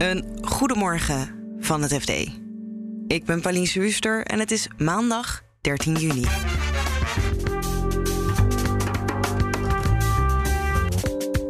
[0.00, 1.28] Een goedemorgen
[1.58, 2.10] van het FD.
[3.06, 6.26] Ik ben Pauline Swuster en het is maandag 13 juni.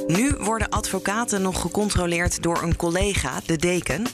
[0.06, 4.06] Nu worden advocaten nog gecontroleerd door een collega, de deken.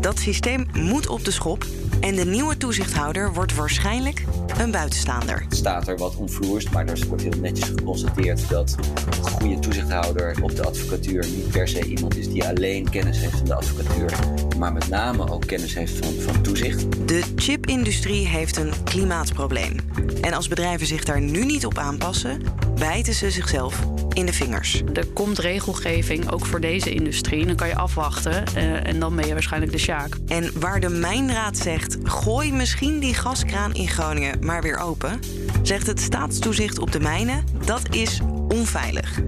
[0.00, 1.66] Dat systeem moet op de schop
[2.00, 4.24] en de nieuwe toezichthouder wordt waarschijnlijk
[4.62, 5.46] een buitenstaander.
[5.48, 8.76] Staat er wat omvloerst, maar er wordt heel netjes geconstateerd dat
[9.06, 13.36] een goede toezichthouder op de advocatuur niet per se iemand is die alleen kennis heeft
[13.36, 14.12] van de advocatuur,
[14.58, 17.08] maar met name ook kennis heeft van, van toezicht.
[17.08, 19.76] De chipindustrie heeft een klimaatprobleem.
[20.20, 22.42] En als bedrijven zich daar nu niet op aanpassen,
[22.78, 23.80] bijten ze zichzelf
[24.12, 24.82] in de vingers.
[24.92, 27.46] Er komt regelgeving ook voor deze industrie.
[27.46, 30.16] Dan kan je afwachten uh, en dan ben je waarschijnlijk de sjaak.
[30.26, 35.20] En waar de Mijnraad zegt: gooi misschien die gaskraan in Groningen maar weer open,
[35.62, 39.20] zegt het staatstoezicht op de mijnen: dat is onveilig.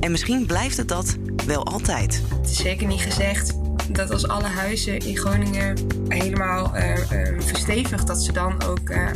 [0.00, 2.22] En misschien blijft het dat wel altijd.
[2.40, 3.52] Het is zeker niet gezegd
[3.88, 5.76] dat als alle huizen in Groningen
[6.08, 9.08] helemaal uh, uh, verstevigd, dat ze dan ook uh,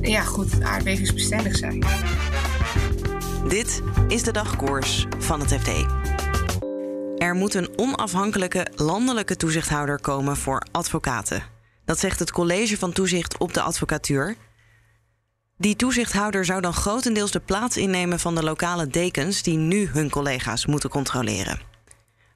[0.00, 1.84] ja, goed aardbevingsbestendig zijn.
[3.48, 5.68] Dit is de dagkoers van het FD.
[7.18, 11.42] Er moet een onafhankelijke landelijke toezichthouder komen voor advocaten.
[11.84, 14.36] Dat zegt het College van Toezicht op de Advocatuur.
[15.56, 20.10] Die toezichthouder zou dan grotendeels de plaats innemen van de lokale dekens die nu hun
[20.10, 21.60] collega's moeten controleren.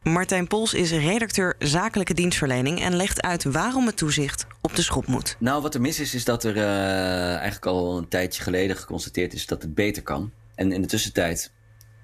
[0.03, 5.07] Martijn Pols is redacteur zakelijke dienstverlening en legt uit waarom het toezicht op de schop
[5.07, 5.37] moet.
[5.39, 9.33] Nou, wat er mis is, is dat er uh, eigenlijk al een tijdje geleden geconstateerd
[9.33, 10.33] is dat het beter kan.
[10.55, 11.53] En in de tussentijd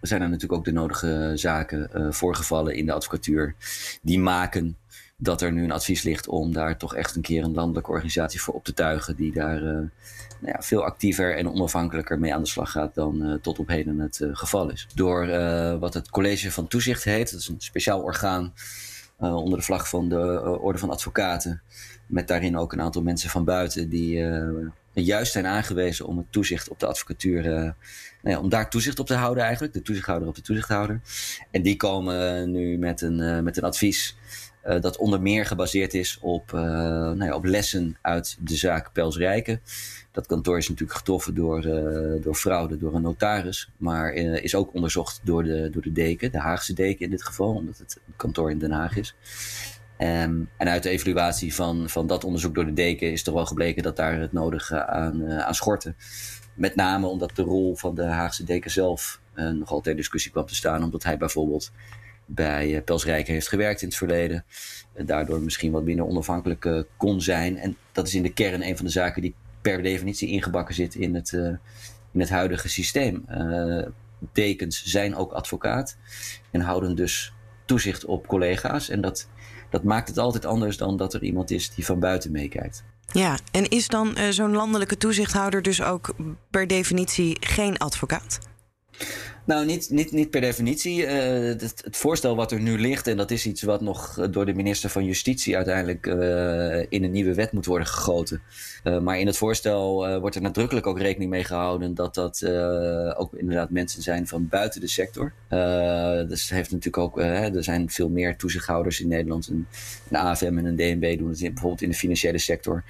[0.00, 3.54] zijn er natuurlijk ook de nodige zaken uh, voorgevallen in de advocatuur.
[4.02, 4.76] Die maken
[5.16, 8.40] dat er nu een advies ligt om daar toch echt een keer een landelijke organisatie
[8.40, 9.16] voor op te tuigen.
[9.16, 9.88] Die daar uh, nou
[10.40, 13.98] ja, veel actiever en onafhankelijker mee aan de slag gaat dan uh, tot op heden
[13.98, 14.88] het geval is.
[14.94, 15.26] Door
[15.78, 18.52] wat het College van Toezicht heet, dat is een speciaal orgaan
[19.18, 21.62] onder de vlag van de Orde van Advocaten.
[22.06, 24.24] Met daarin ook een aantal mensen van buiten die
[24.92, 27.74] juist zijn aangewezen om het toezicht op de advocatuur, uh, nou
[28.22, 31.00] ja, om daar toezicht op te houden eigenlijk, de toezichthouder op de toezichthouder.
[31.50, 34.16] En die komen nu met een, uh, met een advies
[34.66, 39.16] uh, dat onder meer gebaseerd is op, nou ja, op lessen uit de zaak Pels
[39.16, 39.60] Rijken.
[40.12, 41.62] Dat kantoor is natuurlijk getroffen door,
[42.22, 46.38] door fraude, door een notaris, maar is ook onderzocht door de, door de deken, de
[46.38, 49.14] Haagse deken in dit geval, omdat het kantoor in Den Haag is.
[50.02, 53.46] Um, en uit de evaluatie van, van dat onderzoek door de deken is toch wel
[53.46, 55.94] gebleken dat daar het nodige aan, uh, aan schortte.
[56.54, 60.46] Met name omdat de rol van de Haagse deken zelf uh, nog altijd discussie kwam
[60.46, 60.84] te staan.
[60.84, 61.72] Omdat hij bijvoorbeeld
[62.26, 64.44] bij uh, Pels Rijken heeft gewerkt in het verleden.
[64.92, 67.58] En daardoor misschien wat minder onafhankelijk kon zijn.
[67.58, 70.94] En dat is in de kern een van de zaken die per definitie ingebakken zit
[70.94, 71.32] in het,
[72.12, 73.24] in het huidige systeem.
[74.32, 75.96] dekens zijn ook advocaat
[76.50, 77.32] en houden dus
[77.64, 78.88] toezicht op collega's.
[78.88, 79.28] En dat
[79.70, 82.84] dat maakt het altijd anders dan dat er iemand is die van buiten meekijkt.
[83.12, 86.14] Ja, en is dan uh, zo'n landelijke toezichthouder dus ook
[86.50, 88.38] per definitie geen advocaat?
[89.50, 91.02] Nou, niet, niet, niet per definitie.
[91.02, 91.10] Uh,
[91.48, 94.54] het, het, voorstel wat er nu ligt, en dat is iets wat nog door de
[94.54, 98.42] minister van Justitie uiteindelijk uh, in een nieuwe wet moet worden gegoten.
[99.02, 102.46] Maar in het voorstel wordt er nadrukkelijk ook rekening mee gehouden dat dat
[103.16, 105.32] ook inderdaad mensen zijn van buiten de sector.
[106.28, 109.48] dus heeft natuurlijk ook, er zijn veel meer toezichthouders in Nederland.
[109.48, 109.66] Een,
[110.10, 112.84] een AFM en een DNB doen het bijvoorbeeld in de financiële sector.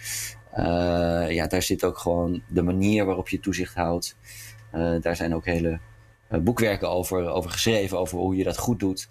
[1.28, 4.16] ja, daar zit ook gewoon de manier waarop je toezicht houdt.
[5.00, 5.89] daar zijn ook hele eh,
[6.38, 9.08] boekwerken over, over geschreven, over hoe je dat goed doet.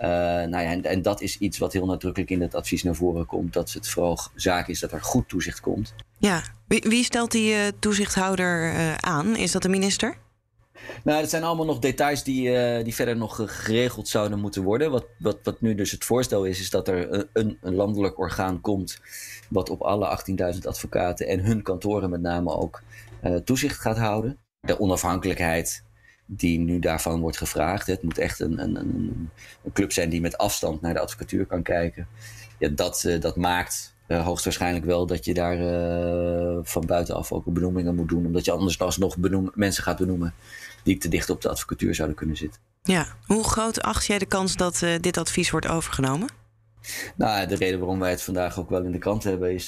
[0.00, 2.94] Uh, nou ja, en, en, dat is iets wat heel nadrukkelijk in het advies naar
[2.94, 3.52] voren komt.
[3.52, 5.94] Dat het vooral zaak is dat er goed toezicht komt.
[6.18, 9.36] Ja, wie, wie stelt die uh, toezichthouder uh, aan?
[9.36, 10.16] Is dat de minister?
[11.04, 14.90] Nou, dat zijn allemaal nog details die, die verder nog geregeld zouden moeten worden.
[14.90, 18.60] Wat, wat, wat nu dus het voorstel is, is dat er een, een landelijk orgaan
[18.60, 19.00] komt.
[19.48, 20.22] wat op alle
[20.54, 22.82] 18.000 advocaten en hun kantoren met name ook
[23.44, 24.38] toezicht gaat houden.
[24.60, 25.82] De onafhankelijkheid
[26.32, 27.86] die nu daarvan wordt gevraagd.
[27.86, 29.30] Het moet echt een, een, een,
[29.64, 32.06] een, club zijn die met afstand naar de advocatuur kan kijken.
[32.58, 37.44] Ja, dat, uh, dat maakt uh, hoogstwaarschijnlijk wel dat je daar uh, van buitenaf ook
[37.44, 38.26] benoemingen moet doen.
[38.26, 40.34] Omdat je anders alsnog benoem, mensen gaat benoemen
[40.82, 42.60] die te dicht op de advocatuur zouden kunnen zitten.
[42.82, 46.28] Ja, hoe groot acht jij de kans dat dit advies wordt overgenomen?
[47.16, 49.66] Nou, de reden waarom wij het vandaag ook wel in de krant hebben, is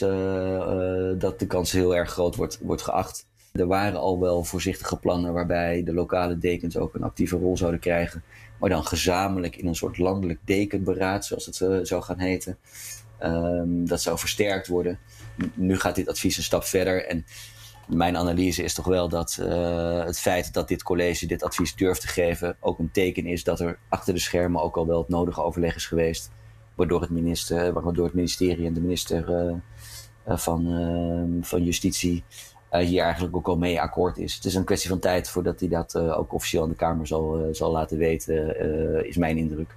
[1.19, 3.26] dat de kans heel erg groot wordt, wordt geacht.
[3.52, 7.81] Er waren al wel voorzichtige plannen waarbij de lokale dekens ook een actieve rol zouden
[7.81, 8.22] krijgen.
[8.58, 12.58] Maar dan gezamenlijk in een soort landelijk dekenberaad, zoals het uh, zou gaan heten.
[13.22, 14.99] Um, dat zou versterkt worden.
[15.54, 17.06] Nu gaat dit advies een stap verder.
[17.06, 17.25] En
[17.88, 22.00] mijn analyse is toch wel dat uh, het feit dat dit college dit advies durft
[22.00, 25.08] te geven ook een teken is dat er achter de schermen ook al wel het
[25.08, 26.31] nodige overleg is geweest
[26.75, 29.52] waardoor het, minister, waardoor het ministerie en de minister
[30.26, 32.25] van, van Justitie
[32.81, 34.35] hier eigenlijk ook al mee akkoord is.
[34.35, 37.49] Het is een kwestie van tijd voordat hij dat ook officieel aan de Kamer zal,
[37.53, 39.75] zal laten weten, is mijn indruk.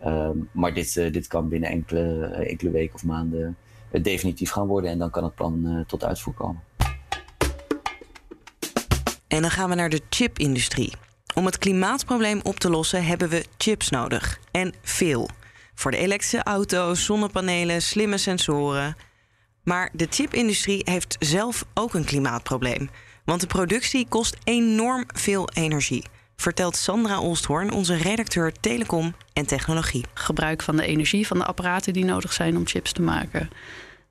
[0.00, 3.56] Ehm, maar dit, dit kan binnen enkele, enkele weken of maanden
[4.02, 6.62] definitief gaan worden en dan kan het plan tot uitvoer komen.
[9.34, 10.92] En dan gaan we naar de chipindustrie.
[11.34, 14.40] Om het klimaatprobleem op te lossen hebben we chips nodig.
[14.50, 15.28] En veel.
[15.74, 18.96] Voor de elektrische auto's, zonnepanelen, slimme sensoren.
[19.64, 22.90] Maar de chipindustrie heeft zelf ook een klimaatprobleem.
[23.24, 26.04] Want de productie kost enorm veel energie.
[26.36, 30.04] Vertelt Sandra Olsthoorn, onze redacteur Telecom en Technologie.
[30.14, 33.50] Gebruik van de energie van de apparaten die nodig zijn om chips te maken.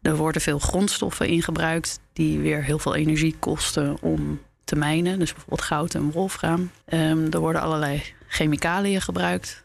[0.02, 5.20] Er worden veel grondstoffen ingebruikt die weer heel veel energie kosten om te mijnen.
[5.20, 6.72] Dus bijvoorbeeld goud en wolfraam.
[6.94, 9.64] Um, er worden allerlei chemicaliën gebruikt.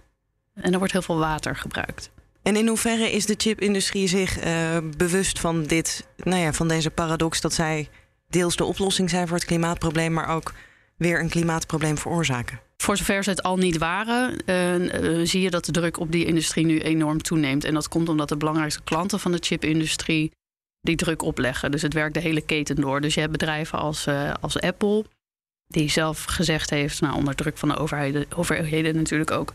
[0.55, 2.11] En er wordt heel veel water gebruikt.
[2.43, 6.91] En in hoeverre is de chipindustrie zich uh, bewust van, dit, nou ja, van deze
[6.91, 7.89] paradox dat zij
[8.29, 10.53] deels de oplossing zijn voor het klimaatprobleem, maar ook
[10.97, 12.61] weer een klimaatprobleem veroorzaken?
[12.77, 16.13] Voor zover ze het al niet waren, uh, uh, zie je dat de druk op
[16.13, 17.65] die industrie nu enorm toeneemt.
[17.65, 20.33] En dat komt omdat de belangrijkste klanten van de chipindustrie
[20.81, 21.71] die druk opleggen.
[21.71, 23.01] Dus het werkt de hele keten door.
[23.01, 24.07] Dus je hebt bedrijven als,
[24.41, 25.05] als Apple,
[25.69, 29.53] die zelf gezegd heeft, nou, onder druk van de overheden, overheden natuurlijk ook,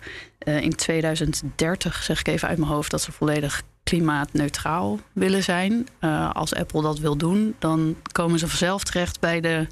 [0.48, 5.88] uh, in 2030, zeg ik even uit mijn hoofd, dat ze volledig klimaatneutraal willen zijn.
[6.00, 9.68] Uh, als Apple dat wil doen, dan komen ze vanzelf terecht bij de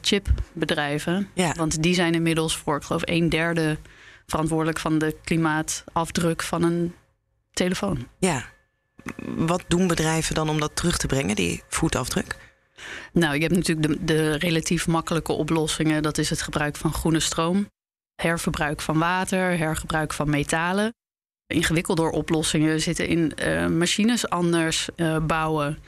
[0.00, 1.28] chipbedrijven.
[1.34, 1.52] Ja.
[1.52, 3.78] Want die zijn inmiddels voor, ik geloof, een derde
[4.26, 6.94] verantwoordelijk van de klimaatafdruk van een
[7.52, 8.06] telefoon.
[8.18, 8.44] Ja,
[9.24, 12.36] wat doen bedrijven dan om dat terug te brengen, die voetafdruk?
[13.12, 16.02] Nou, je hebt natuurlijk de, de relatief makkelijke oplossingen.
[16.02, 17.70] Dat is het gebruik van groene stroom,
[18.14, 20.94] herverbruik van water, hergebruik van metalen.
[21.46, 25.78] Ingewikkelder oplossingen zitten in uh, machines anders uh, bouwen.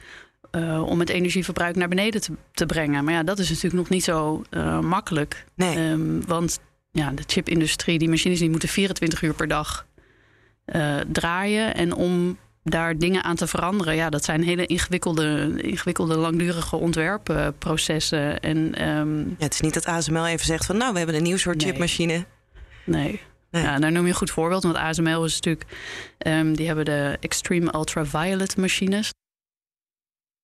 [0.51, 3.03] Uh, om het energieverbruik naar beneden te, te, brengen.
[3.03, 4.43] Maar ja, dat is natuurlijk nog niet zo
[4.81, 5.45] makkelijk.
[5.55, 5.89] Nee.
[5.89, 6.59] Um, want
[6.91, 9.85] ja, de chipindustrie, die machines die moeten 24 uur per dag
[11.11, 11.75] draaien.
[11.75, 13.95] En om daar dingen aan te veranderen.
[13.95, 18.39] Ja, dat zijn hele ingewikkelde, ingewikkelde langdurige ontwerpprocessen.
[18.39, 19.35] En, um...
[19.37, 21.63] ja, het is niet dat ASML even zegt van nou, we hebben een nieuw soort
[21.63, 22.25] chipmachine.
[22.83, 23.21] Nee.
[23.51, 23.63] nee.
[23.63, 24.63] Ja, daar noem je een goed voorbeeld.
[24.63, 25.65] Want ASML is natuurlijk,
[26.27, 29.09] um, die hebben de Extreme Ultraviolet machines.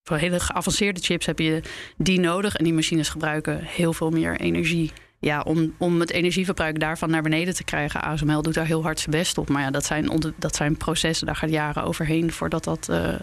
[0.04, 1.62] Voor hele geavanceerde chips heb je
[1.98, 2.56] die nodig.
[2.56, 7.22] En die machines gebruiken heel veel meer energie ja, om, om het energieverbruik daarvan naar
[7.22, 8.02] beneden te krijgen.
[8.02, 9.50] ASML doet daar heel hard zijn best op.
[9.50, 13.16] Maar ja, dat zijn, dat zijn processen, daar gaat jaren overheen voordat, dat, uh,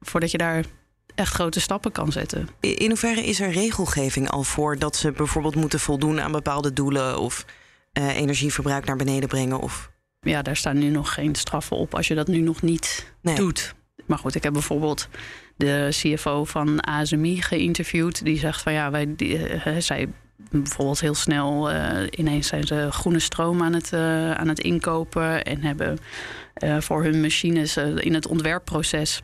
[0.00, 0.64] voordat je daar
[1.14, 2.48] echt grote stappen kan zetten.
[2.60, 7.18] In hoeverre is er regelgeving al voor dat ze bijvoorbeeld moeten voldoen aan bepaalde doelen
[7.18, 7.44] of
[7.98, 9.60] uh, energieverbruik naar beneden brengen?
[9.60, 9.90] Of...
[10.20, 13.34] Ja, daar staan nu nog geen straffen op als je dat nu nog niet nee.
[13.34, 13.74] doet.
[14.06, 15.08] Maar goed, ik heb bijvoorbeeld
[15.56, 18.24] de CFO van ASMI geïnterviewd.
[18.24, 22.88] Die zegt van ja, wij, die, uh, zij bijvoorbeeld heel snel uh, ineens zijn ze
[22.90, 25.98] groene stroom aan het, uh, aan het inkopen en hebben
[26.64, 29.20] uh, voor hun machines in het ontwerpproces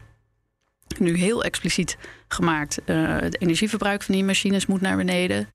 [0.98, 5.48] nu heel expliciet gemaakt: het energieverbruik van die machines moet naar beneden.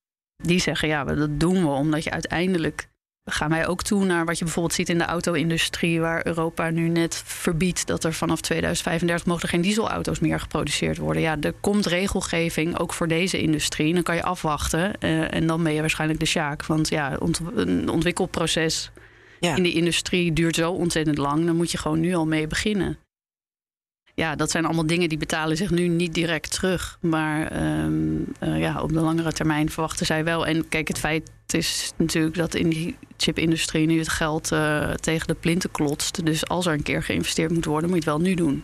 [0.44, 2.88] Die zeggen ja, dat doen we omdat je uiteindelijk
[3.26, 6.88] gaan wij ook toe naar wat je bijvoorbeeld ziet in de auto-industrie, waar Europa nu
[6.88, 11.22] net verbiedt dat er vanaf 2035 mogen geen dieselauto's meer geproduceerd worden.
[11.22, 13.94] Ja, er komt regelgeving ook voor deze industrie.
[13.94, 16.66] Dan kan je afwachten uh, en dan ben je waarschijnlijk de sjaak.
[16.66, 18.92] Want ja, ont een ontwikkelproces
[19.40, 19.56] ja.
[19.56, 21.46] in de industrie duurt zo ontzettend lang.
[21.46, 22.98] Dan moet je gewoon nu al mee beginnen
[24.16, 26.98] ja, dat zijn allemaal dingen die betalen zich nu niet direct terug.
[27.02, 30.46] Maar um, uh, ja, op de langere termijn verwachten zij wel.
[30.46, 35.28] En kijk, het feit is natuurlijk dat in die chipindustrie nu het geld uh, tegen
[35.28, 36.26] de plinten klotst.
[36.26, 38.64] Dus als er een keer geïnvesteerd moet worden, moet je het wel nu doen.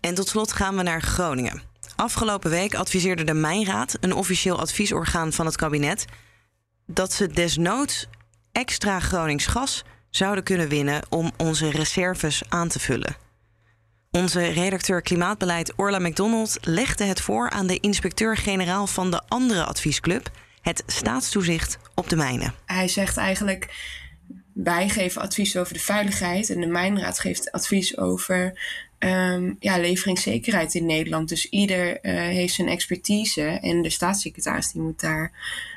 [0.00, 1.62] En tot slot gaan we naar Groningen.
[1.96, 6.04] Afgelopen week adviseerde de Mijnraad, een officieel adviesorgaan van het kabinet,
[6.86, 8.06] dat ze desnoods
[8.52, 13.16] extra Gronings gas zouden kunnen winnen om onze reserves aan te vullen.
[14.10, 20.30] Onze redacteur Klimaatbeleid Orla McDonald legde het voor aan de inspecteur-generaal van de andere adviesclub,
[20.60, 22.54] het staatstoezicht op de mijnen.
[22.66, 23.68] Hij zegt eigenlijk:
[24.52, 28.58] wij geven advies over de veiligheid en de mijnraad geeft advies over
[28.98, 31.28] um, ja, leveringszekerheid in Nederland.
[31.28, 35.32] Dus ieder uh, heeft zijn expertise en de staatssecretaris die moet daar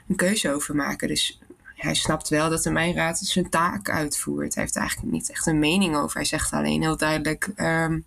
[0.08, 1.08] een keuze over maken.
[1.08, 1.40] Dus
[1.82, 4.56] hij snapt wel dat de mijnraad zijn taak uitvoert.
[4.56, 6.16] Hij heeft eigenlijk niet echt een mening over.
[6.16, 8.06] Hij zegt alleen heel duidelijk: um,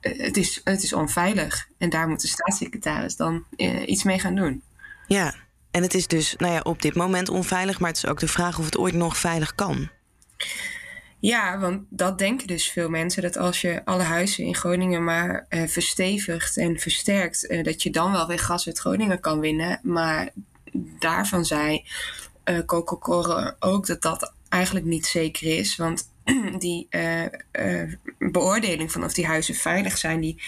[0.00, 1.68] het, is, het is onveilig.
[1.78, 4.62] En daar moet de staatssecretaris dan uh, iets mee gaan doen.
[5.06, 5.34] Ja,
[5.70, 8.28] en het is dus nou ja, op dit moment onveilig, maar het is ook de
[8.28, 9.90] vraag of het ooit nog veilig kan.
[11.18, 13.22] Ja, want dat denken dus veel mensen.
[13.22, 17.90] Dat als je alle huizen in Groningen maar uh, verstevigt en versterkt, uh, dat je
[17.90, 19.80] dan wel weer gas uit Groningen kan winnen.
[19.82, 20.28] Maar
[20.98, 21.84] daarvan zei
[22.44, 25.76] uh, Coca-Cola ook dat dat eigenlijk niet zeker is.
[25.76, 26.10] Want
[26.58, 30.42] die uh, uh, beoordeling van of die huizen veilig zijn, die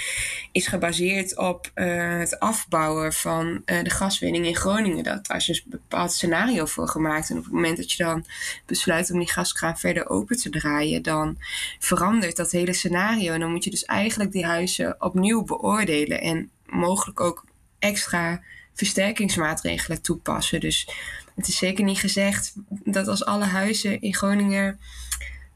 [0.53, 5.05] is gebaseerd op het afbouwen van de gaswinning in Groningen.
[5.05, 7.31] Dat, daar is een bepaald scenario voor gemaakt.
[7.31, 8.27] En op het moment dat je dan
[8.67, 11.39] besluit om die gaskraan verder open te draaien, dan
[11.79, 13.33] verandert dat hele scenario.
[13.33, 17.45] En dan moet je dus eigenlijk die huizen opnieuw beoordelen en mogelijk ook
[17.79, 18.43] extra
[18.75, 20.61] versterkingsmaatregelen toepassen.
[20.61, 20.89] Dus
[21.35, 24.79] het is zeker niet gezegd dat als alle huizen in Groningen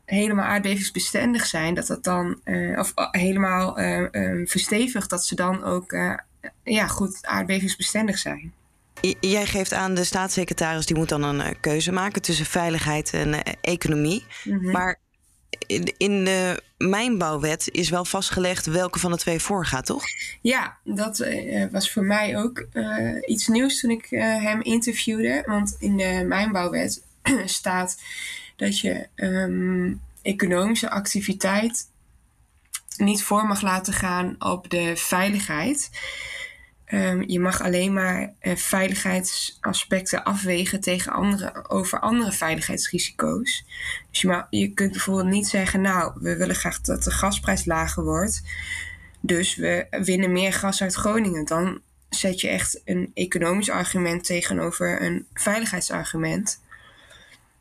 [0.05, 4.07] helemaal aardbevingsbestendig zijn, dat dat dan, uh, of uh, helemaal uh,
[4.45, 5.97] verstevigd, dat ze dan ook
[6.63, 8.53] ja, goed aardbevingsbestendig zijn.
[9.21, 14.25] Jij geeft aan de staatssecretaris die moet dan een keuze maken tussen veiligheid en economie.
[14.45, 14.71] Mm -hmm.
[14.71, 14.99] Maar
[15.97, 20.05] in de mijnbouwwet is wel vastgelegd welke van de twee voorgaat, toch?
[20.41, 25.43] Ja, dat uh, was voor mij ook uh, iets nieuws toen ik uh, hem interviewde.
[25.47, 27.03] Want in de mijnbouwwet
[27.45, 28.03] staat
[28.57, 31.87] dat je um, economische activiteit
[32.97, 35.91] niet voor mag laten gaan op de veiligheid.
[36.91, 43.65] Um, je mag alleen maar uh, veiligheidsaspecten afwegen tegen andere, over andere veiligheidsrisico's.
[44.11, 48.05] Dus je, je kunt bijvoorbeeld niet zeggen, nou, we willen graag dat de gasprijs lager
[48.05, 48.43] wordt.
[49.21, 51.45] Dus we winnen meer gas uit Groningen.
[51.45, 56.63] Dan zet je echt een economisch argument tegenover een veiligheidsargument.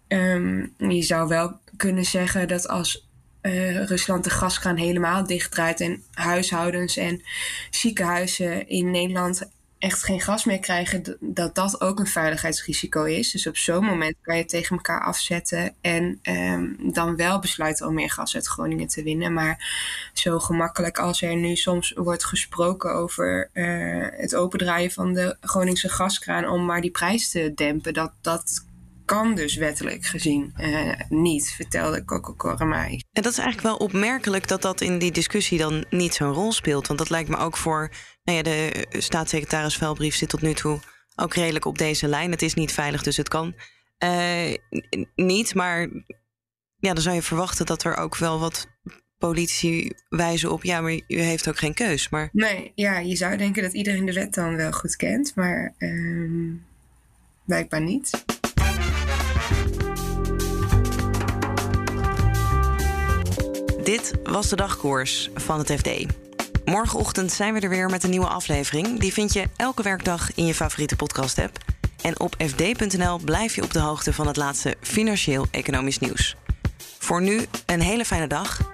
[0.07, 3.06] Um, je zou wel kunnen zeggen dat als
[3.47, 7.21] uh, Rusland de gaskraan helemaal dichtdraait en huishoudens en
[7.69, 9.47] ziekenhuizen in Nederland
[9.79, 13.31] echt geen gas meer krijgen, dat dat ook een veiligheidsrisico is.
[13.31, 17.93] Dus op zo'n moment kan je tegen elkaar afzetten en um, dan wel besluiten om
[17.93, 19.33] meer gas uit Groningen te winnen.
[19.33, 19.65] Maar
[20.13, 25.89] zo gemakkelijk als er nu soms wordt gesproken over uh, het opendraaien van de Groningse
[25.89, 28.65] gaskraan om maar die prijs te dempen, dat, dat
[29.07, 32.03] kan dus wettelijk gezien uh, niet, vertelde
[32.65, 33.03] mij.
[33.11, 36.51] En dat is eigenlijk wel opmerkelijk dat dat in die discussie dan niet zo'n rol
[36.51, 36.87] speelt.
[36.87, 37.91] Want dat lijkt me ook voor
[38.23, 40.79] nou ja, de staatssecretaris Velbrief zit tot nu toe
[41.15, 42.31] ook redelijk op deze lijn.
[42.31, 43.55] Het is niet veilig, dus het kan
[44.03, 44.53] uh,
[45.15, 45.55] niet.
[45.55, 45.89] Maar
[46.77, 48.67] ja, dan zou je verwachten dat er ook wel wat
[49.17, 50.63] politici wijzen op...
[50.63, 52.09] ja, maar u heeft ook geen keus.
[52.09, 52.29] Maar...
[52.31, 56.53] Nee, ja, je zou denken dat iedereen de wet dan wel goed kent, maar uh,
[57.45, 58.25] blijkbaar niet.
[63.87, 65.89] Dit was de dagkoers van het FD.
[66.65, 68.99] Morgenochtend zijn we er weer met een nieuwe aflevering.
[68.99, 71.57] Die vind je elke werkdag in je favoriete podcast-app.
[72.01, 76.35] En op fd.nl blijf je op de hoogte van het laatste financieel-economisch nieuws.
[76.99, 78.71] Voor nu een hele fijne dag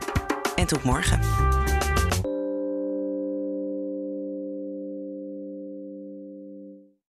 [0.55, 1.52] en tot morgen.